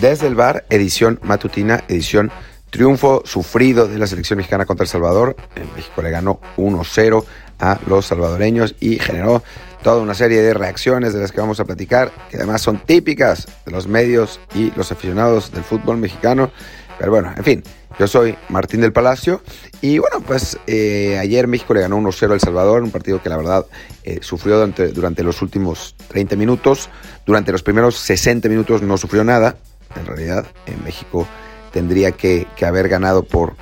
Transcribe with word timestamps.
Desde 0.00 0.26
el 0.26 0.34
bar, 0.34 0.66
edición 0.68 1.18
matutina, 1.22 1.82
edición 1.88 2.30
triunfo 2.68 3.22
sufrido 3.24 3.88
de 3.88 3.98
la 3.98 4.06
selección 4.06 4.36
mexicana 4.36 4.66
contra 4.66 4.84
El 4.84 4.88
Salvador. 4.88 5.36
En 5.54 5.72
México 5.74 6.02
le 6.02 6.10
ganó 6.10 6.38
1-0 6.58 7.24
a 7.60 7.78
los 7.86 8.04
salvadoreños 8.04 8.74
y 8.78 8.98
generó 8.98 9.42
toda 9.82 10.02
una 10.02 10.12
serie 10.12 10.42
de 10.42 10.52
reacciones 10.52 11.14
de 11.14 11.20
las 11.20 11.32
que 11.32 11.40
vamos 11.40 11.60
a 11.60 11.64
platicar, 11.64 12.12
que 12.30 12.36
además 12.36 12.60
son 12.60 12.78
típicas 12.78 13.48
de 13.64 13.72
los 13.72 13.88
medios 13.88 14.38
y 14.54 14.70
los 14.72 14.92
aficionados 14.92 15.50
del 15.52 15.64
fútbol 15.64 15.96
mexicano. 15.96 16.50
Pero 16.98 17.12
bueno, 17.12 17.32
en 17.34 17.44
fin, 17.44 17.62
yo 17.98 18.06
soy 18.06 18.36
Martín 18.50 18.82
del 18.82 18.92
Palacio 18.92 19.42
y 19.80 19.96
bueno, 19.96 20.20
pues 20.20 20.58
eh, 20.66 21.16
ayer 21.18 21.46
México 21.46 21.72
le 21.72 21.80
ganó 21.80 21.98
1-0 21.98 22.30
a 22.30 22.34
El 22.34 22.40
Salvador, 22.40 22.82
un 22.82 22.90
partido 22.90 23.22
que 23.22 23.30
la 23.30 23.38
verdad 23.38 23.64
eh, 24.04 24.18
sufrió 24.20 24.56
durante, 24.56 24.88
durante 24.88 25.22
los 25.22 25.40
últimos 25.40 25.94
30 26.08 26.36
minutos. 26.36 26.90
Durante 27.24 27.52
los 27.52 27.62
primeros 27.62 27.96
60 27.96 28.48
minutos 28.50 28.82
no 28.82 28.98
sufrió 28.98 29.24
nada, 29.24 29.56
en 29.98 30.06
realidad. 30.06 30.46
En 30.66 30.82
México 30.84 31.26
tendría 31.72 32.12
que, 32.12 32.46
haber 32.62 32.88
ganado 32.88 33.22
por, 33.22 33.54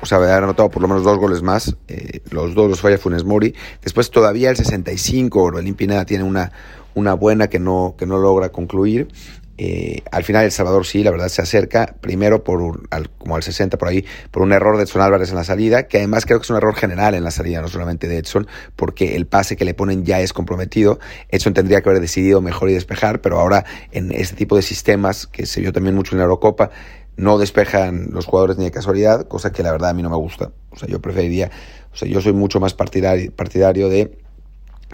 o 0.00 0.06
sea, 0.06 0.18
haber 0.18 0.30
anotado 0.30 0.70
por 0.70 0.82
lo 0.82 0.88
menos 0.88 1.04
dos 1.04 1.18
goles 1.18 1.42
más. 1.42 1.76
Eh, 1.88 2.20
los 2.30 2.54
dos 2.54 2.70
los 2.70 2.80
falla 2.80 2.98
Funes 2.98 3.24
Mori. 3.24 3.54
Después 3.82 4.10
todavía 4.10 4.50
el 4.50 4.56
65, 4.56 5.42
Orbelín 5.42 5.74
Pineda 5.74 6.04
tiene 6.04 6.24
una, 6.24 6.52
una 6.94 7.14
buena 7.14 7.48
que 7.48 7.58
no, 7.58 7.94
que 7.98 8.06
no 8.06 8.18
logra 8.18 8.50
concluir. 8.50 9.08
Eh, 9.62 10.04
al 10.10 10.24
final 10.24 10.46
El 10.46 10.52
Salvador 10.52 10.86
sí, 10.86 11.04
la 11.04 11.10
verdad 11.10 11.28
se 11.28 11.42
acerca, 11.42 11.94
primero 12.00 12.42
por 12.42 12.88
al, 12.88 13.10
como 13.10 13.36
al 13.36 13.42
60 13.42 13.76
por 13.76 13.88
ahí, 13.88 14.06
por 14.30 14.42
un 14.42 14.54
error 14.54 14.78
de 14.78 14.84
Edson 14.84 15.02
Álvarez 15.02 15.28
en 15.28 15.34
la 15.34 15.44
salida, 15.44 15.86
que 15.86 15.98
además 15.98 16.24
creo 16.24 16.38
que 16.38 16.44
es 16.44 16.50
un 16.50 16.56
error 16.56 16.74
general 16.74 17.14
en 17.14 17.22
la 17.22 17.30
salida, 17.30 17.60
no 17.60 17.68
solamente 17.68 18.08
de 18.08 18.16
Edson, 18.16 18.46
porque 18.74 19.16
el 19.16 19.26
pase 19.26 19.56
que 19.56 19.66
le 19.66 19.74
ponen 19.74 20.02
ya 20.02 20.18
es 20.20 20.32
comprometido. 20.32 20.98
Edson 21.28 21.52
tendría 21.52 21.82
que 21.82 21.90
haber 21.90 22.00
decidido 22.00 22.40
mejor 22.40 22.70
y 22.70 22.72
despejar, 22.72 23.20
pero 23.20 23.38
ahora 23.38 23.66
en 23.92 24.12
este 24.12 24.34
tipo 24.34 24.56
de 24.56 24.62
sistemas, 24.62 25.26
que 25.26 25.44
se 25.44 25.60
vio 25.60 25.74
también 25.74 25.94
mucho 25.94 26.14
en 26.14 26.20
la 26.20 26.24
Eurocopa, 26.24 26.70
no 27.18 27.36
despejan 27.36 28.08
los 28.12 28.24
jugadores 28.24 28.56
ni 28.56 28.64
de 28.64 28.70
casualidad, 28.70 29.28
cosa 29.28 29.52
que 29.52 29.62
la 29.62 29.72
verdad 29.72 29.90
a 29.90 29.92
mí 29.92 30.02
no 30.02 30.08
me 30.08 30.16
gusta. 30.16 30.52
O 30.70 30.76
sea, 30.76 30.88
yo 30.88 31.02
preferiría, 31.02 31.50
o 31.92 31.96
sea, 31.96 32.08
yo 32.08 32.22
soy 32.22 32.32
mucho 32.32 32.60
más 32.60 32.72
partidario 32.72 33.90
de 33.90 34.16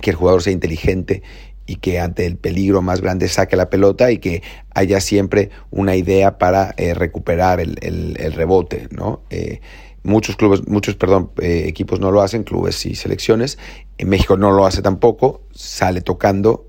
que 0.01 0.11
el 0.11 0.17
jugador 0.17 0.43
sea 0.43 0.53
inteligente 0.53 1.23
y 1.67 1.77
que 1.77 1.99
ante 1.99 2.27
el 2.27 2.37
peligro 2.37 2.83
más 2.83 3.01
grande 3.01 3.29
saque 3.29 3.57
la 3.57 3.69
pelota 3.69 4.11
y 4.11 4.19
que 4.19 4.43
haya 4.75 5.01
siempre 5.01 5.51
una 5.71 5.97
idea 5.97 6.39
para 6.39 6.75
eh, 6.77 6.95
recuperar 6.95 7.61
el, 7.61 8.33
rebote, 8.35 8.89
¿no? 8.91 9.23
Eh, 9.31 9.61
muchos 10.03 10.37
clubes, 10.37 10.67
muchos, 10.69 10.95
perdón, 10.95 11.33
eh, 11.43 11.65
equipos 11.67 12.01
no 12.01 12.11
lo 12.11 12.23
hacen, 12.23 12.45
clubes 12.45 12.87
y 12.87 12.95
selecciones. 12.95 13.59
En 13.99 14.09
México 14.09 14.37
no 14.37 14.53
lo 14.53 14.65
hace 14.65 14.81
tampoco, 14.83 15.43
sale 15.53 16.01
tocando, 16.01 16.69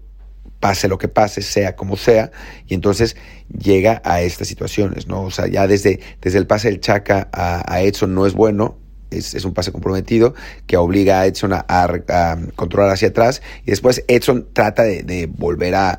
pase 0.59 0.87
lo 0.87 0.97
que 0.97 1.07
pase, 1.07 1.41
sea 1.43 1.75
como 1.75 1.97
sea, 1.97 2.31
y 2.67 2.73
entonces 2.73 3.15
llega 3.47 4.01
a 4.03 4.21
estas 4.21 4.47
situaciones, 4.47 5.07
¿no? 5.07 5.21
O 5.21 5.31
sea, 5.31 5.47
ya 5.47 5.67
desde, 5.67 5.99
desde 6.21 6.39
el 6.39 6.47
pase 6.47 6.69
del 6.69 6.79
Chaca 6.79 7.29
a, 7.31 7.71
a 7.71 7.81
Edson 7.81 8.15
no 8.15 8.25
es 8.25 8.33
bueno, 8.33 8.79
es, 9.11 9.45
un 9.45 9.53
pase 9.53 9.71
comprometido 9.71 10.33
que 10.65 10.77
obliga 10.77 11.21
a 11.21 11.25
Edson 11.25 11.53
a, 11.53 12.37
controlar 12.55 12.91
hacia 12.91 13.09
atrás 13.09 13.41
y 13.65 13.71
después 13.71 14.03
Edson 14.07 14.47
trata 14.53 14.83
de, 14.83 15.29
volver 15.31 15.75
a, 15.75 15.91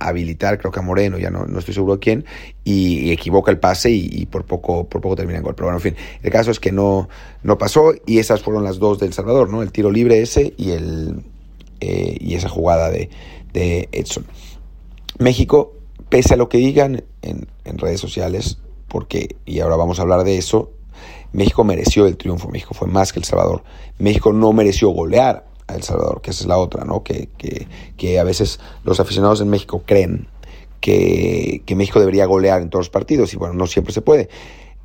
habilitar, 0.00 0.58
creo 0.58 0.72
que 0.72 0.80
a 0.80 0.82
Moreno, 0.82 1.18
ya 1.18 1.30
no, 1.30 1.46
no 1.46 1.58
estoy 1.58 1.74
seguro 1.74 2.00
quién, 2.00 2.24
y, 2.64 3.10
equivoca 3.12 3.50
el 3.50 3.58
pase 3.58 3.90
y, 3.90 4.26
por 4.26 4.44
poco 4.44 4.88
por 4.88 5.00
poco 5.00 5.16
termina 5.16 5.38
en 5.38 5.44
gol. 5.44 5.54
Pero 5.54 5.66
bueno, 5.66 5.78
en 5.78 5.82
fin, 5.82 5.96
el 6.22 6.30
caso 6.30 6.50
es 6.50 6.60
que 6.60 6.72
no, 6.72 7.08
no 7.42 7.58
pasó 7.58 7.94
y 8.06 8.18
esas 8.18 8.42
fueron 8.42 8.64
las 8.64 8.78
dos 8.78 8.98
del 8.98 9.12
Salvador, 9.12 9.50
¿no? 9.50 9.62
El 9.62 9.72
tiro 9.72 9.90
libre 9.90 10.20
ese 10.20 10.54
y, 10.56 10.70
el, 10.70 11.22
eh, 11.80 12.16
y 12.20 12.34
esa 12.34 12.48
jugada 12.48 12.90
de, 12.90 13.10
de 13.52 13.88
Edson. 13.92 14.26
México, 15.18 15.74
pese 16.08 16.34
a 16.34 16.36
lo 16.36 16.48
que 16.48 16.58
digan 16.58 17.04
en, 17.22 17.46
en 17.64 17.78
redes 17.78 18.00
sociales, 18.00 18.58
porque, 18.88 19.36
y 19.44 19.60
ahora 19.60 19.76
vamos 19.76 19.98
a 19.98 20.02
hablar 20.02 20.24
de 20.24 20.38
eso, 20.38 20.72
México 21.34 21.64
mereció 21.64 22.06
el 22.06 22.16
triunfo, 22.16 22.48
México 22.48 22.74
fue 22.74 22.86
más 22.86 23.12
que 23.12 23.18
El 23.18 23.24
Salvador. 23.24 23.64
México 23.98 24.32
no 24.32 24.52
mereció 24.52 24.90
golear 24.90 25.44
a 25.66 25.74
El 25.74 25.82
Salvador, 25.82 26.20
que 26.22 26.30
esa 26.30 26.44
es 26.44 26.46
la 26.46 26.58
otra, 26.58 26.84
¿no? 26.84 27.02
Que, 27.02 27.28
que, 27.96 28.18
a 28.20 28.24
veces 28.24 28.60
los 28.84 29.00
aficionados 29.00 29.40
en 29.40 29.48
México 29.48 29.82
creen 29.84 30.28
que, 30.80 31.62
México 31.74 31.98
debería 31.98 32.26
golear 32.26 32.62
en 32.62 32.70
todos 32.70 32.86
los 32.86 32.90
partidos 32.90 33.34
y 33.34 33.36
bueno, 33.36 33.54
no 33.54 33.66
siempre 33.66 33.92
se 33.92 34.00
puede. 34.00 34.28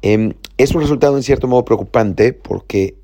Em, 0.02 0.34
es 0.58 0.74
un 0.74 0.82
resultado 0.82 1.18
en 1.18 1.24
cierto 1.24 1.48
modo 1.48 1.66
preocupante 1.66 2.34
porque 2.34 2.96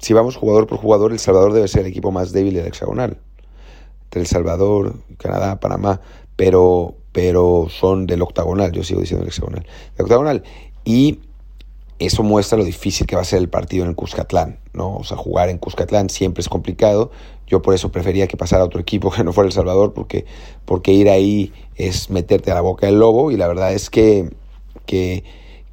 si 0.00 0.12
vamos 0.12 0.34
jugador 0.34 0.66
por 0.66 0.78
jugador, 0.78 1.12
El 1.12 1.20
Salvador 1.20 1.52
debe 1.52 1.68
ser 1.68 1.82
el 1.82 1.86
equipo 1.86 2.10
más 2.10 2.32
débil 2.32 2.54
del 2.54 2.66
hexagonal. 2.66 3.18
Entre 4.04 4.22
El 4.22 4.26
Salvador, 4.26 4.96
Canadá, 5.18 5.60
Panamá, 5.60 6.00
pero, 6.34 6.96
pero 7.12 7.68
son 7.70 8.08
del 8.08 8.22
octagonal, 8.22 8.72
yo 8.72 8.82
sigo 8.82 9.02
diciendo 9.02 9.22
el 9.22 9.28
hexagonal. 9.28 9.66
Octagonal. 9.98 10.42
Y 10.84 11.20
eso 11.98 12.22
muestra 12.22 12.58
lo 12.58 12.64
difícil 12.64 13.06
que 13.06 13.16
va 13.16 13.22
a 13.22 13.24
ser 13.24 13.38
el 13.38 13.48
partido 13.48 13.84
en 13.84 13.90
el 13.90 13.96
Cuscatlán, 13.96 14.58
¿no? 14.72 14.96
O 14.96 15.04
sea, 15.04 15.16
jugar 15.16 15.48
en 15.48 15.58
Cuscatlán 15.58 16.10
siempre 16.10 16.42
es 16.42 16.48
complicado. 16.48 17.10
Yo 17.46 17.62
por 17.62 17.74
eso 17.74 17.90
prefería 17.90 18.26
que 18.26 18.36
pasara 18.36 18.64
otro 18.64 18.80
equipo 18.80 19.10
que 19.16 19.24
no 19.24 19.32
fuera 19.32 19.46
El 19.46 19.52
Salvador, 19.52 19.94
porque, 19.94 20.26
porque 20.64 20.92
ir 20.92 21.08
ahí 21.08 21.52
es 21.76 22.10
meterte 22.10 22.50
a 22.50 22.54
la 22.54 22.60
boca 22.60 22.86
del 22.86 22.98
lobo. 22.98 23.30
Y 23.30 23.36
la 23.36 23.48
verdad 23.48 23.72
es 23.72 23.88
que, 23.88 24.30
que, 24.84 25.24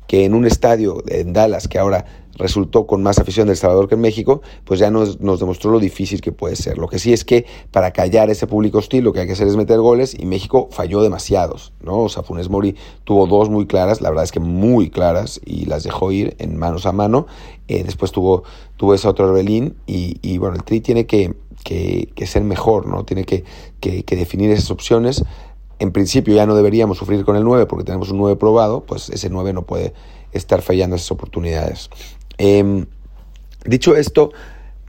que 0.07 0.25
en 0.25 0.33
un 0.33 0.45
estadio 0.45 1.03
en 1.07 1.33
Dallas, 1.33 1.67
que 1.67 1.79
ahora 1.79 2.05
resultó 2.35 2.87
con 2.87 3.03
más 3.03 3.19
afición 3.19 3.47
del 3.47 3.57
Salvador 3.57 3.87
que 3.87 3.95
en 3.95 4.01
México, 4.01 4.41
pues 4.65 4.79
ya 4.79 4.89
nos, 4.89 5.19
nos, 5.21 5.39
demostró 5.39 5.71
lo 5.71 5.79
difícil 5.79 6.21
que 6.21 6.31
puede 6.31 6.55
ser. 6.55 6.77
Lo 6.77 6.87
que 6.87 6.99
sí 6.99 7.13
es 7.13 7.23
que 7.23 7.45
para 7.71 7.91
callar 7.91 8.29
ese 8.29 8.47
público 8.47 8.79
hostil 8.79 9.03
lo 9.03 9.13
que 9.13 9.21
hay 9.21 9.27
que 9.27 9.33
hacer 9.33 9.47
es 9.47 9.55
meter 9.55 9.79
goles 9.79 10.15
y 10.17 10.25
México 10.25 10.67
falló 10.71 11.01
demasiados, 11.01 11.73
¿no? 11.81 11.99
O 11.99 12.09
sea, 12.09 12.23
Funes 12.23 12.49
Mori 12.49 12.75
tuvo 13.03 13.27
dos 13.27 13.49
muy 13.49 13.67
claras, 13.67 14.01
la 14.01 14.09
verdad 14.09 14.23
es 14.23 14.31
que 14.31 14.39
muy 14.39 14.89
claras 14.89 15.41
y 15.45 15.65
las 15.65 15.83
dejó 15.83 16.11
ir 16.11 16.35
en 16.39 16.57
manos 16.57 16.85
a 16.85 16.91
mano. 16.91 17.27
Eh, 17.67 17.83
después 17.83 18.11
tuvo, 18.11 18.43
tuvo 18.77 18.93
esa 18.93 19.09
otra 19.09 19.27
Rebelín 19.27 19.75
y, 19.85 20.17
y, 20.21 20.37
bueno, 20.37 20.55
el 20.55 20.63
Tri 20.63 20.81
tiene 20.81 21.05
que, 21.05 21.35
que, 21.63 22.09
que 22.15 22.27
ser 22.27 22.43
mejor, 22.43 22.87
¿no? 22.87 23.05
Tiene 23.05 23.25
que, 23.25 23.43
que 23.79 24.15
definir 24.15 24.49
esas 24.51 24.71
opciones. 24.71 25.23
En 25.83 25.91
principio 25.91 26.33
ya 26.33 26.45
no 26.45 26.55
deberíamos 26.55 26.97
sufrir 26.97 27.25
con 27.25 27.35
el 27.35 27.43
9 27.43 27.65
porque 27.65 27.83
tenemos 27.83 28.09
un 28.09 28.17
9 28.17 28.37
probado, 28.37 28.85
pues 28.85 29.09
ese 29.09 29.29
9 29.29 29.51
no 29.51 29.63
puede 29.63 29.93
estar 30.31 30.61
fallando 30.61 30.95
esas 30.95 31.11
oportunidades. 31.11 31.89
Em, 32.37 32.85
dicho 33.65 33.97
esto, 33.97 34.31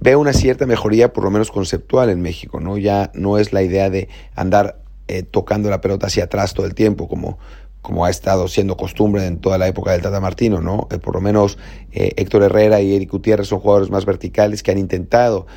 veo 0.00 0.21
una 0.21 0.32
cierta 0.32 0.66
mejoría, 0.66 1.12
por 1.12 1.25
lo 1.25 1.32
menos 1.32 1.50
conceptual, 1.50 2.10
en 2.10 2.22
México, 2.22 2.60
¿no? 2.60 2.78
Ya 2.78 3.10
no 3.12 3.38
es 3.38 3.53
la 3.53 3.65
idea 3.65 3.91
de 3.91 4.09
andar 4.37 4.78
eh, 5.09 5.25
tocando 5.25 5.69
la 5.69 5.81
pelota 5.81 6.06
hacia 6.06 6.25
atrás 6.25 6.55
todo 6.55 6.65
el 6.65 6.77
tiempo, 6.77 7.09
como, 7.09 7.41
como 7.82 8.05
ha 8.05 8.11
estado 8.11 8.47
siendo 8.47 8.76
costumbre 8.76 9.26
en 9.26 9.38
toda 9.38 9.59
la 9.59 9.66
época 9.66 9.91
del 9.91 10.00
Tata 10.00 10.21
Martino, 10.21 10.61
¿no? 10.61 10.87
Eh, 10.93 10.99
por 10.99 11.16
lo 11.16 11.21
menos 11.21 11.59
eh, 11.91 12.12
Héctor 12.15 12.44
Herrera 12.44 12.81
y 12.81 12.94
Eric 12.94 13.11
Gutiérrez 13.11 13.49
son 13.49 13.59
jugadores 13.59 13.91
más 13.91 14.06
verticales 14.06 14.62
que 14.62 14.71
han 14.71 14.78
intentado 14.78 15.49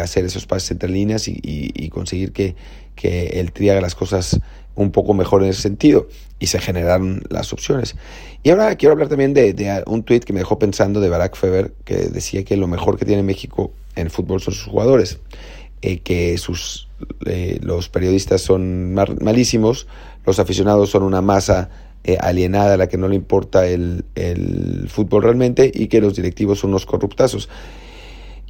hacer 0.00 0.24
esos 0.24 0.46
pases 0.46 0.70
entre 0.70 0.88
líneas 0.88 1.28
y, 1.28 1.90
conseguir 1.90 2.32
que, 2.32 2.56
que 2.94 3.38
el 3.38 3.52
Tri 3.52 3.68
haga 3.68 3.82
las 3.82 3.94
cosas 3.94 4.40
un 4.78 4.92
poco 4.92 5.12
mejor 5.12 5.42
en 5.42 5.50
ese 5.50 5.62
sentido 5.62 6.08
y 6.38 6.46
se 6.46 6.60
generaron 6.60 7.22
las 7.28 7.52
opciones. 7.52 7.96
Y 8.44 8.50
ahora 8.50 8.76
quiero 8.76 8.92
hablar 8.92 9.08
también 9.08 9.34
de, 9.34 9.82
un 9.86 10.04
tuit 10.04 10.24
que 10.24 10.32
me 10.32 10.38
dejó 10.38 10.58
pensando 10.58 11.00
de 11.00 11.08
Barack 11.08 11.36
Feber, 11.36 11.72
que 11.84 11.96
decía 11.96 12.44
que 12.44 12.56
lo 12.56 12.68
mejor 12.68 12.96
que 12.96 13.04
tiene 13.04 13.24
México 13.24 13.72
en 13.96 14.08
fútbol 14.08 14.40
son 14.40 14.54
sus 14.54 14.66
jugadores, 14.66 15.18
eh, 15.82 15.98
que 15.98 16.38
sus, 16.38 16.88
eh, 17.26 17.58
los 17.60 17.88
periodistas 17.88 18.40
son 18.40 18.94
malísimos, 18.94 19.88
los 20.24 20.38
aficionados 20.38 20.90
son 20.90 21.02
una 21.02 21.22
masa 21.22 21.70
eh, 22.04 22.16
alienada 22.20 22.74
a 22.74 22.76
la 22.76 22.88
que 22.88 22.98
no 22.98 23.08
le 23.08 23.16
importa 23.16 23.66
el, 23.66 24.04
fútbol 24.88 25.24
realmente 25.24 25.70
y 25.74 25.88
que 25.88 26.00
los 26.00 26.14
directivos 26.14 26.60
son 26.60 26.70
unos 26.70 26.86
corruptazos. 26.86 27.48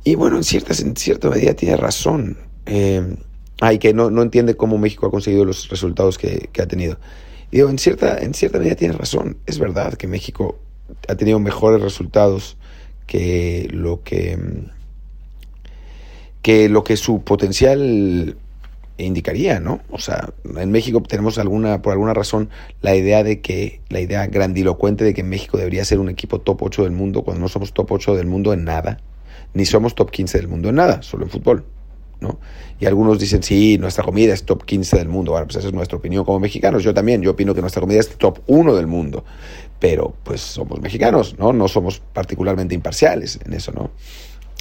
Y 0.04 0.14
bueno, 0.14 0.36
en, 0.36 0.44
ciertas, 0.44 0.80
en 0.80 0.94
cierta 0.94 1.30
medida 1.30 1.54
tiene 1.54 1.76
razón. 1.76 2.36
Ay, 3.60 3.78
que 3.78 3.92
no, 3.92 4.10
no 4.10 4.22
entiende 4.22 4.56
cómo 4.56 4.78
México 4.78 5.06
ha 5.06 5.10
conseguido 5.10 5.44
los 5.44 5.68
resultados 5.68 6.16
que, 6.16 6.48
ha 6.60 6.66
tenido. 6.66 6.98
Digo, 7.50 7.68
en 7.68 7.78
cierta, 7.78 8.18
en 8.18 8.34
cierta 8.34 8.58
medida 8.58 8.76
tiene 8.76 8.94
razón. 8.94 9.38
Es 9.46 9.58
verdad 9.58 9.94
que 9.94 10.06
México 10.06 10.58
ha 11.08 11.16
tenido 11.16 11.38
mejores 11.40 11.82
resultados 11.82 12.56
que 13.06 13.68
lo 13.72 14.02
que, 14.02 14.38
que 16.42 16.68
lo 16.68 16.84
que 16.84 16.96
su 16.96 17.22
potencial 17.24 18.36
indicaría, 18.98 19.60
¿no? 19.60 19.80
O 19.90 19.98
sea, 19.98 20.30
en 20.56 20.70
México 20.70 21.02
tenemos 21.02 21.38
alguna, 21.38 21.82
por 21.82 21.92
alguna 21.92 22.14
razón, 22.14 22.50
la 22.80 22.94
idea 22.94 23.22
de 23.22 23.40
que, 23.40 23.80
la 23.88 24.00
idea 24.00 24.26
grandilocuente 24.26 25.04
de 25.04 25.14
que 25.14 25.22
México 25.22 25.56
debería 25.56 25.84
ser 25.84 25.98
un 25.98 26.08
equipo 26.08 26.40
top 26.40 26.62
8 26.62 26.82
del 26.82 26.92
mundo, 26.92 27.22
cuando 27.22 27.40
no 27.40 27.48
somos 27.48 27.72
top 27.72 27.92
8 27.92 28.16
del 28.16 28.26
mundo 28.26 28.52
en 28.52 28.64
nada, 28.64 28.98
ni 29.54 29.64
somos 29.64 29.94
top 29.94 30.10
15 30.10 30.38
del 30.38 30.48
mundo 30.48 30.68
en 30.68 30.76
nada, 30.76 31.02
solo 31.02 31.24
en 31.24 31.30
fútbol. 31.30 31.64
¿No? 32.20 32.38
Y 32.80 32.86
algunos 32.86 33.18
dicen, 33.18 33.42
sí, 33.42 33.78
nuestra 33.78 34.04
comida 34.04 34.34
es 34.34 34.44
top 34.44 34.64
15 34.64 34.98
del 34.98 35.08
mundo. 35.08 35.32
Bueno, 35.32 35.46
pues 35.46 35.56
esa 35.56 35.68
es 35.68 35.74
nuestra 35.74 35.98
opinión 35.98 36.24
como 36.24 36.40
mexicanos. 36.40 36.84
Yo 36.84 36.94
también, 36.94 37.22
yo 37.22 37.32
opino 37.32 37.54
que 37.54 37.60
nuestra 37.60 37.80
comida 37.80 38.00
es 38.00 38.08
top 38.16 38.40
1 38.46 38.74
del 38.74 38.86
mundo. 38.86 39.24
Pero 39.78 40.14
pues 40.24 40.40
somos 40.40 40.80
mexicanos, 40.80 41.36
¿no? 41.38 41.52
No 41.52 41.68
somos 41.68 42.00
particularmente 42.12 42.74
imparciales 42.74 43.38
en 43.44 43.52
eso, 43.52 43.72
¿no? 43.72 43.90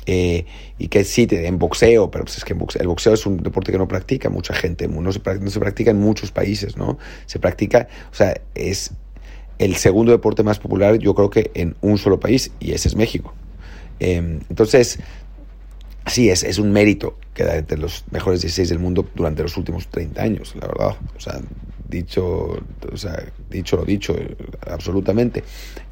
eh, 0.08 0.46
y 0.80 0.88
que 0.88 1.04
sí, 1.04 1.28
en 1.30 1.60
boxeo, 1.60 2.10
pero 2.10 2.24
pues 2.24 2.38
es 2.38 2.46
que 2.46 2.54
el 2.54 2.88
boxeo 2.88 3.14
es 3.14 3.26
un 3.26 3.38
deporte 3.44 3.74
que 3.74 3.78
no 3.78 3.88
practica 3.88 4.30
mucha 4.30 4.54
gente, 4.54 4.88
no 4.88 5.12
se, 5.12 5.20
practica 5.20 5.92
en 5.92 6.00
muchos 6.00 6.32
países, 6.32 6.78
¿no? 6.78 6.98
Se 7.26 7.40
practica, 7.40 7.90
o 8.10 8.16
sea, 8.16 8.40
es 8.56 8.92
el 9.60 9.76
segundo 9.76 10.14
deporte 10.14 10.44
más 10.44 10.60
popular, 10.60 10.98
yo 10.98 11.14
creo 11.14 11.30
que 11.30 11.52
en 11.56 11.76
un 11.82 11.98
solo 11.98 12.20
país, 12.20 12.52
y 12.60 12.72
ese 12.72 12.88
es 12.88 12.96
México. 12.96 13.34
Em, 14.00 14.40
entonces, 14.50 15.00
sí, 16.08 16.30
es, 16.30 16.44
es 16.44 16.58
un 16.58 16.72
mérito 16.72 17.18
quedar 17.34 17.58
entre 17.58 17.78
los 17.78 18.06
mejores 18.12 18.42
16 18.42 18.70
del 18.70 18.80
mundo 18.80 19.08
durante 19.16 19.44
los 19.44 19.56
últimos 19.58 19.88
30 19.88 20.22
años, 20.22 20.56
la 20.60 20.68
verdad. 20.68 20.98
O 21.16 21.20
sea, 21.20 21.40
dicho, 21.88 22.60
o 22.92 22.98
sea, 22.98 23.24
dicho 23.50 23.78
lo 23.78 23.86
dicho, 23.86 24.16
absolutamente. 24.70 25.44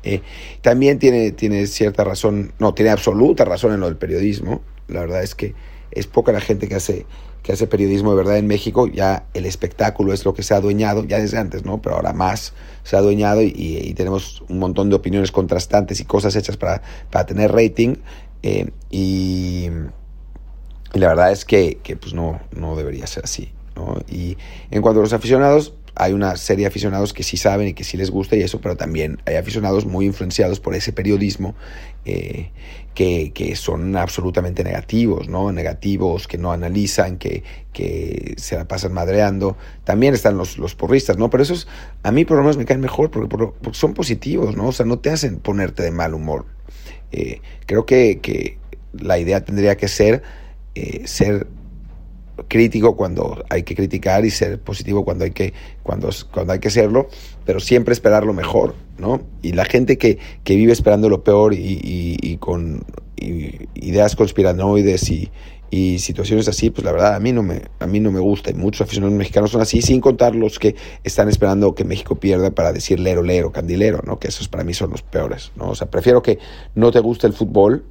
Eh, 0.04 0.22
también 0.62 1.00
tiene, 1.00 1.32
tiene 1.32 1.68
cierta 1.68 2.04
razón, 2.04 2.54
no, 2.60 2.74
tiene 2.74 2.92
absoluta 2.92 3.46
razón 3.46 3.74
en 3.74 3.80
lo 3.80 3.88
del 3.88 3.98
periodismo. 3.98 4.62
La 4.88 5.02
verdad 5.02 5.24
es 5.24 5.36
que 5.36 5.56
es 5.92 6.08
poca 6.08 6.32
la 6.32 6.42
gente 6.42 6.68
que 6.68 6.76
hace, 6.76 7.06
que 7.42 7.54
hace 7.54 7.68
periodismo 7.68 8.12
de 8.12 8.18
verdad 8.18 8.38
en 8.38 8.48
México. 8.48 8.88
Ya 8.88 9.26
el 9.34 9.46
espectáculo 9.46 10.14
es 10.14 10.26
lo 10.26 10.34
que 10.34 10.44
se 10.44 10.54
ha 10.54 10.58
adueñado, 10.58 11.06
ya 11.06 11.20
desde 11.20 11.38
antes, 11.38 11.66
¿no? 11.66 11.82
Pero 11.82 11.96
ahora 11.96 12.14
más 12.14 12.54
se 12.84 12.96
ha 12.96 13.00
adueñado 13.00 13.42
y, 13.42 13.94
tenemos 13.96 14.44
un 14.50 14.60
montón 14.60 14.90
de 14.90 14.96
opiniones 14.96 15.32
contrastantes 15.32 16.00
y 16.00 16.06
cosas 16.06 16.36
hechas 16.36 16.58
para, 16.58 16.82
para 17.10 17.26
tener 17.26 17.52
rating. 17.52 17.96
Eh, 18.44 18.70
y, 18.92 19.70
y, 20.94 21.00
la 21.00 21.10
verdad 21.10 21.32
es 21.32 21.46
que, 21.46 21.80
que 21.84 21.96
pues 21.96 22.14
no, 22.14 22.40
no 22.52 22.76
debería 22.76 23.08
ser 23.08 23.26
así. 23.26 23.52
¿no? 23.76 23.98
Y 24.08 24.38
en 24.72 24.82
cuanto 24.82 25.00
a 25.00 25.04
los 25.04 25.14
aficionados, 25.14 25.74
hay 25.96 26.12
una 26.14 26.36
serie 26.36 26.64
de 26.64 26.68
aficionados 26.68 27.14
que 27.14 27.24
sí 27.24 27.38
saben 27.38 27.70
y 27.70 27.74
que 27.74 27.86
sí 27.86 27.96
les 27.96 28.12
gusta 28.12 28.36
y 28.36 28.42
eso, 28.42 28.60
pero 28.60 28.76
también 28.76 29.22
hay 29.26 29.36
aficionados 29.36 29.86
muy 29.86 30.06
influenciados 30.06 30.60
por 30.60 30.76
ese 30.76 30.92
periodismo 30.92 31.56
eh, 32.04 32.52
que, 32.94 33.32
que, 33.34 33.56
son 33.56 33.96
absolutamente 33.96 34.64
negativos, 34.64 35.30
¿no? 35.30 35.52
Negativos, 35.52 36.28
que 36.28 36.38
no 36.38 36.52
analizan, 36.52 37.18
que, 37.18 37.44
que 37.72 38.36
se 38.38 38.58
la 38.58 38.68
pasan 38.68 38.94
madreando. 38.94 39.58
También 39.86 40.14
están 40.14 40.38
los, 40.38 40.58
los 40.58 40.76
porristas, 40.76 41.18
¿no? 41.18 41.30
Pero 41.30 41.44
esos 41.44 41.68
a 42.04 42.12
mí 42.12 42.26
por 42.26 42.38
lo 42.38 42.44
menos 42.44 42.58
me 42.58 42.66
caen 42.66 42.82
mejor 42.82 43.10
porque, 43.10 43.30
porque 43.30 43.74
son 43.74 43.94
positivos, 43.94 44.56
¿no? 44.56 44.68
O 44.68 44.72
sea, 44.72 44.86
no 44.86 45.00
te 45.00 45.10
hacen 45.10 45.40
ponerte 45.40 45.82
de 45.84 45.92
mal 45.92 46.14
humor. 46.14 46.46
Eh, 47.12 47.42
creo 47.66 47.86
que, 47.86 48.20
que, 48.22 48.58
la 48.94 49.20
idea 49.20 49.44
tendría 49.44 49.76
que 49.78 49.88
ser 49.88 50.24
eh, 50.76 51.08
ser 51.08 51.48
crítico 52.48 52.96
cuando 52.96 53.44
hay 53.50 53.64
que 53.64 53.76
criticar 53.76 54.26
y 54.26 54.30
ser 54.30 54.60
positivo 54.60 55.06
cuando 55.06 55.24
hay 55.24 55.32
que, 55.32 55.54
cuando, 55.84 56.10
cuando 56.32 56.54
hay 56.54 56.60
que 56.60 56.70
serlo, 56.70 57.08
pero 57.46 57.60
siempre 57.60 57.94
esperar 57.94 58.26
lo 58.26 58.34
mejor, 58.34 58.76
¿no? 58.98 59.22
Y 59.42 59.54
la 59.54 59.66
gente 59.66 59.98
que, 59.98 60.18
que 60.44 60.56
vive 60.56 60.74
esperando 60.74 61.10
lo 61.10 61.24
peor 61.24 61.54
y, 61.54 61.80
y, 62.22 62.38
con 62.38 62.84
ideas 63.18 64.16
conspiranoides 64.16 65.10
y, 65.10 65.32
y 65.72 66.00
situaciones 66.00 66.48
así, 66.48 66.70
pues 66.70 66.84
la 66.84 66.92
verdad 66.92 67.16
a 67.16 67.20
mí 67.20 67.32
no 67.32 67.42
me, 67.42 67.62
a 67.80 67.88
mí 67.88 68.00
no 68.00 68.12
me 68.12 68.20
gusta. 68.20 68.52
Y 68.52 68.54
muchos 68.54 68.82
aficionados 68.82 69.18
mexicanos 69.18 69.52
son 69.52 69.62
así, 69.62 69.82
sin 69.82 70.02
contar 70.02 70.36
los 70.36 70.60
que 70.60 70.76
están 71.04 71.30
esperando 71.30 71.74
que 71.74 71.86
México 71.86 72.16
pierda 72.16 72.52
para 72.52 72.74
decir 72.74 73.00
lero, 73.00 73.24
lero, 73.24 73.52
candilero, 73.52 74.02
¿no? 74.06 74.20
Que 74.20 74.28
esos 74.28 74.48
para 74.48 74.64
mí 74.64 74.74
son 74.74 74.92
los 74.92 75.02
peores, 75.02 75.52
¿no? 75.56 75.70
O 75.70 75.76
sea, 75.76 75.90
prefiero 75.90 76.22
que 76.22 76.40
no 76.76 76.92
te 76.92 77.00
guste 77.00 77.28
el 77.28 77.34
fútbol, 77.34 77.86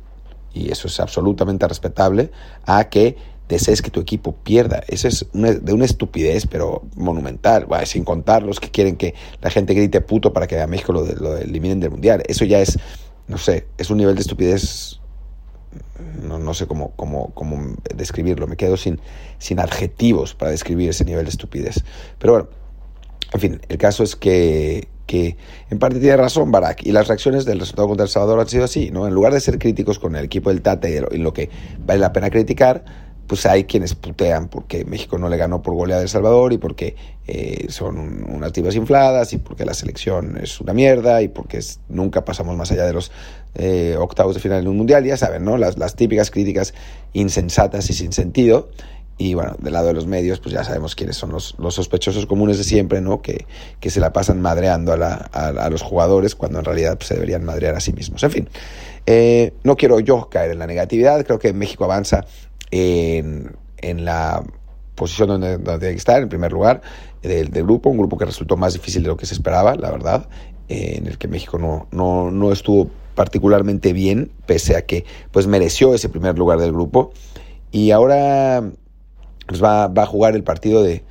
y 0.55 0.71
eso 0.71 0.89
es 0.89 1.01
absolutamente 1.01 1.67
respetable, 1.67 2.31
a 2.65 2.89
que 2.89 3.17
desees 3.49 3.83
que 3.83 3.91
tu 3.91 4.01
equipo 4.01 4.33
pierda. 4.33 4.83
Eso 4.89 5.09
es 5.09 5.27
de 5.33 5.73
una 5.73 5.85
estupidez, 5.85 6.47
pero 6.47 6.83
monumental. 6.95 7.67
sin 7.85 8.05
contar 8.05 8.43
los 8.43 8.61
que 8.61 8.71
quieren 8.71 8.97
que 8.97 9.15
la 9.43 9.51
gente 9.51 9.75
grite 9.75 10.01
puto 10.01 10.33
para 10.33 10.47
que 10.47 10.61
a 10.61 10.67
México 10.67 10.93
lo, 10.93 11.05
lo 11.05 11.37
eliminen 11.37 11.81
del 11.81 11.91
Mundial. 11.91 12.23
Eso 12.27 12.45
ya 12.45 12.61
es, 12.61 12.79
no 13.29 13.37
sé, 13.37 13.67
es 13.77 13.91
un 13.91 13.99
nivel 13.99 14.15
de 14.15 14.23
estupidez 14.23 15.01
no, 16.23 16.39
no, 16.39 16.55
sé 16.55 16.67
cómo, 16.67 16.93
cómo, 16.97 17.31
cómo, 17.35 17.77
describirlo, 17.95 18.47
me 18.47 18.57
quedo 18.57 18.77
sin, 18.77 19.01
sin 19.39 19.61
adjetivos 19.61 20.35
para 20.35 20.51
describir 20.51 20.91
ese 20.91 21.05
nivel 21.05 21.25
de 21.25 21.31
estupidez. 21.31 21.85
Pero 22.19 22.33
bueno, 22.33 22.49
en 23.33 23.41
fin, 23.41 23.61
el 23.69 23.79
caso 23.79 24.03
es 24.03 24.17
que, 24.17 24.89
en 25.71 25.79
parte 25.79 26.01
tiene 26.01 26.17
razón 26.17 26.51
Barak 26.51 26.85
y 26.85 26.93
las 26.93 27.09
reacciones 27.09 27.45
del 27.45 27.61
resultado 27.61 27.89
contra 27.89 28.05
El 28.05 28.11
Salvador 28.11 28.41
han 28.41 28.49
sido 28.49 28.65
así, 28.65 28.91
¿no? 28.91 29.07
En 29.07 29.15
lugar 29.15 29.33
de 29.33 29.41
ser 29.41 29.59
críticos 29.59 29.99
con 29.99 30.17
el 30.17 30.25
equipo 30.25 30.51
del 30.51 30.63
Tate 30.63 31.03
y 31.11 31.19
lo 31.19 31.33
que 31.33 31.51
vale 31.85 32.01
la 32.01 32.13
pena 32.13 32.31
criticar, 32.31 32.85
pues 33.27 33.47
hay 33.47 33.65
quienes 33.65 33.95
putean 33.95 34.49
porque 34.49 34.85
México 34.85 35.19
no 35.19 35.29
le 35.29 35.37
ganó 35.37 35.63
por 35.63 35.75
goleada 35.75 36.01
de 36.01 36.05
El 36.05 36.11
Salvador 36.11 36.53
y 36.53 36.59
porque 36.59 36.97
eh, 37.27 37.67
son 37.71 38.25
unas 38.31 38.53
divas 38.53 38.75
infladas 38.75 39.33
y 39.33 39.39
porque 39.39 39.65
la 39.65 39.75
selección 39.75 40.39
es 40.43 40.61
una 40.61 40.75
mierda 40.75 41.23
y 41.23 41.29
porque 41.29 41.61
nunca 41.89 42.25
pasamos 42.25 42.57
más 42.57 42.71
allá 42.71 42.85
de 42.85 42.93
los 42.93 43.11
eh, 43.55 43.97
octavos 43.99 44.35
de 44.35 44.41
final 44.41 44.61
en 44.61 44.69
un 44.69 44.77
mundial, 44.77 45.05
ya 45.05 45.17
saben, 45.17 45.45
¿no? 45.45 45.57
Las, 45.57 45.79
las 45.79 45.97
típicas 45.97 46.31
críticas 46.31 46.75
insensatas 47.13 47.89
y 47.91 47.95
sin 47.95 48.13
sentido. 48.13 48.69
Y 49.17 49.35
bueno, 49.35 49.55
del 49.61 49.73
lado 49.73 49.89
de 49.89 49.95
los 49.95 50.07
medios, 50.07 50.41
pues 50.41 50.53
ya 50.55 50.65
sabemos 50.65 50.97
quiénes 50.97 51.17
son 51.17 51.31
los, 51.31 51.55
los 51.59 51.75
sospechosos 51.75 52.27
comunes 52.27 52.59
de 52.59 52.65
siempre, 52.65 53.01
¿no? 53.01 53.23
Que, 53.23 53.47
que 53.79 53.91
se 53.91 54.01
la 54.01 54.13
pasan 54.13 54.41
madreando 54.41 54.93
a, 54.93 54.97
la, 54.97 55.15
a, 55.15 55.71
los 55.71 55.83
jugadores 55.83 56.35
cuando 56.35 56.59
en 56.59 56.65
realidad 56.65 56.97
pues, 56.97 57.09
se 57.09 57.15
deberían 57.15 57.45
madrear 57.45 57.77
a 57.77 57.81
sí 57.81 57.93
mismos. 57.93 58.23
En 58.25 58.31
fin, 58.33 58.49
eh, 59.07 59.53
no 59.63 59.77
quiero 59.77 60.01
yo 60.01 60.29
caer 60.29 60.51
en 60.51 60.59
la 60.59 60.67
negatividad, 60.67 61.25
creo 61.25 61.39
que 61.39 61.53
México 61.53 61.85
avanza 61.85 62.27
en, 62.73 63.55
en 63.79 64.05
la 64.05 64.43
posición 64.97 65.29
donde, 65.29 65.59
donde 65.59 65.79
tiene 65.79 65.93
que 65.93 65.99
estar, 65.99 66.21
en 66.21 66.29
primer 66.29 66.53
lugar, 66.53 66.83
del, 67.23 67.51
del, 67.51 67.63
grupo, 67.63 67.91
un 67.91 67.99
grupo 67.99 68.19
que 68.19 68.25
resultó 68.25 68.57
más 68.57 68.73
difícil 68.73 69.03
de 69.03 69.09
lo 69.09 69.17
que 69.17 69.27
se 69.27 69.35
esperaba, 69.35 69.77
la 69.77 69.93
verdad, 69.93 70.29
eh, 70.69 70.97
en 70.99 71.07
el 71.07 71.19
que 71.19 71.29
México 71.29 71.59
no, 71.59 71.87
no, 71.93 72.31
no 72.31 72.53
estuvo 72.53 72.91
particularmente 73.15 73.93
bien, 73.93 74.33
pese 74.47 74.77
a 74.77 74.83
que 74.83 75.05
pues 75.31 75.47
mereció 75.47 75.95
ese 75.95 76.09
primer 76.09 76.37
lugar 76.39 76.59
del 76.59 76.73
grupo. 76.73 77.13
Y 77.71 77.91
ahora 77.91 78.63
pues, 79.47 79.63
va, 79.63 79.85
a 79.85 80.07
jugar 80.07 80.35
el 80.35 80.45
partido 80.45 80.83
de, 80.83 81.05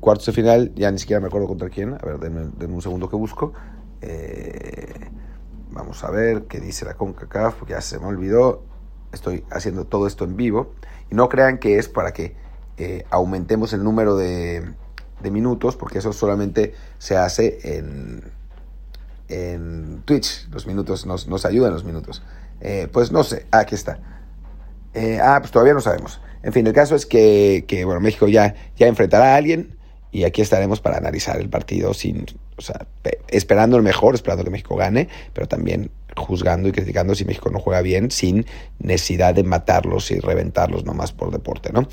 cuartos 0.00 0.26
de 0.26 0.32
final, 0.32 0.72
ya 0.74 0.90
ni 0.90 0.98
siquiera 0.98 1.20
me 1.20 1.26
acuerdo 1.26 1.46
contra 1.48 1.68
quién, 1.68 1.94
a 1.94 2.04
ver, 2.04 2.18
denme, 2.18 2.50
denme 2.58 2.74
un 2.74 2.82
segundo 2.82 3.08
que 3.08 3.16
busco. 3.16 3.52
Eh, 4.00 5.10
vamos 5.70 6.02
a 6.04 6.10
ver 6.10 6.44
qué 6.44 6.60
dice 6.60 6.84
la 6.84 6.94
CONCACAF, 6.94 7.54
porque 7.54 7.74
ya 7.74 7.80
se 7.80 7.98
me 7.98 8.06
olvidó 8.06 8.62
estoy 9.12 9.44
haciendo 9.50 9.84
todo 9.84 10.06
esto 10.06 10.24
en 10.24 10.36
vivo. 10.36 10.72
Y 11.10 11.14
no 11.14 11.28
crean 11.28 11.58
que 11.58 11.78
es 11.78 11.88
para 11.88 12.12
que 12.12 12.34
eh, 12.78 13.04
aumentemos 13.10 13.72
el 13.72 13.84
número 13.84 14.16
de, 14.16 14.74
minutos, 15.30 15.76
porque 15.76 15.98
eso 15.98 16.12
solamente 16.12 16.74
se 16.98 17.16
hace 17.16 17.78
en, 17.78 18.32
Twitch. 20.04 20.48
Los 20.50 20.66
minutos 20.66 21.06
nos, 21.06 21.26
nos 21.28 21.46
ayudan 21.46 21.72
los 21.72 21.84
minutos. 21.84 22.22
Eh, 22.60 22.88
pues 22.92 23.12
no 23.12 23.24
sé, 23.24 23.46
aquí 23.50 23.74
está. 23.74 23.98
Eh, 24.94 25.18
ah, 25.22 25.38
pues 25.40 25.50
todavía 25.50 25.74
no 25.74 25.80
sabemos. 25.80 26.20
En 26.42 26.52
fin, 26.52 26.66
el 26.66 26.72
caso 26.72 26.94
es 26.94 27.06
que, 27.06 27.64
que, 27.68 27.84
bueno, 27.84 28.00
México 28.00 28.28
ya, 28.28 28.54
ya 28.76 28.86
enfrentará 28.86 29.34
a 29.34 29.36
alguien 29.36 29.76
y 30.10 30.24
aquí 30.24 30.42
estaremos 30.42 30.80
para 30.80 30.98
analizar 30.98 31.40
el 31.40 31.48
partido 31.48 31.94
sin, 31.94 32.26
o 32.56 32.62
sea, 32.62 32.86
esperando 33.28 33.76
el 33.76 33.82
mejor, 33.82 34.14
esperando 34.14 34.44
que 34.44 34.50
México 34.50 34.76
gane, 34.76 35.08
pero 35.32 35.48
también 35.48 35.90
juzgando 36.16 36.68
y 36.68 36.72
criticando 36.72 37.14
si 37.14 37.24
México 37.24 37.50
no 37.50 37.58
juega 37.58 37.80
bien 37.80 38.10
sin 38.10 38.44
necesidad 38.78 39.34
de 39.34 39.44
matarlos 39.44 40.10
y 40.10 40.18
reventarlos 40.18 40.84
nomás 40.84 41.12
por 41.12 41.30
deporte, 41.30 41.72
¿no? 41.72 41.88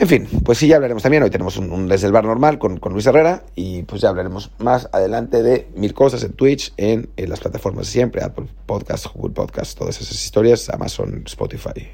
En 0.00 0.06
fin, 0.06 0.28
pues 0.44 0.58
sí, 0.58 0.68
ya 0.68 0.76
hablaremos 0.76 1.02
también. 1.02 1.24
Hoy 1.24 1.30
tenemos 1.30 1.56
un, 1.56 1.72
un 1.72 1.88
desde 1.88 2.06
el 2.06 2.12
bar 2.12 2.24
normal 2.24 2.60
con, 2.60 2.78
Luis 2.92 3.06
Herrera 3.06 3.42
y 3.56 3.82
pues 3.82 4.00
ya 4.00 4.10
hablaremos 4.10 4.52
más 4.58 4.88
adelante 4.92 5.42
de 5.42 5.66
mil 5.74 5.92
cosas 5.92 6.22
en 6.22 6.34
Twitch, 6.34 6.72
en, 6.76 7.10
las 7.16 7.40
plataformas 7.40 7.86
de 7.86 7.92
siempre, 7.92 8.22
Apple 8.22 8.46
Podcast, 8.64 9.06
Google 9.12 9.34
Podcast, 9.34 9.76
todas 9.76 10.00
esas 10.00 10.24
historias, 10.24 10.70
Amazon, 10.70 11.24
Spotify, 11.26 11.88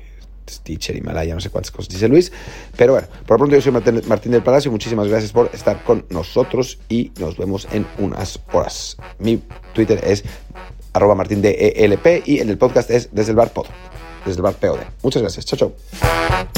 Stitcher, 0.49 0.97
Himalaya, 0.97 1.35
no 1.35 1.41
sé 1.41 1.49
cuántas 1.49 1.71
cosas 1.71 1.89
dice 1.89 2.07
Luis. 2.07 2.31
Pero 2.77 2.93
bueno, 2.93 3.09
por 3.27 3.37
lo 3.37 3.47
pronto 3.47 3.57
yo 3.57 3.63
soy 3.63 3.73
Martín, 3.73 4.33
del 4.33 4.43
Palacio. 4.43 4.71
Muchísimas 4.71 5.09
gracias 5.09 5.33
por 5.33 5.49
estar 5.55 5.83
con 5.83 6.05
nosotros 6.11 6.81
y 6.91 7.11
nos 7.19 7.39
vemos 7.39 7.67
en 7.73 7.87
unas 7.97 8.39
horas. 8.53 8.99
Mi 9.19 9.41
Twitter 9.73 9.99
es 10.05 10.25
arroba 10.93 11.15
Martín 11.15 11.41
de 11.41 12.23
y 12.27 12.41
en 12.41 12.51
el 12.51 12.59
podcast 12.59 12.91
es 12.91 13.09
desde 13.15 13.31
el 13.31 13.37
bar 13.37 13.51
pod, 13.55 13.65
desde 14.27 14.41
el 14.41 14.43
bar 14.43 14.57
POD. 14.57 14.81
Muchas 15.03 15.23
gracias. 15.23 15.47
Chao, 15.47 15.59
chao. 15.59 16.54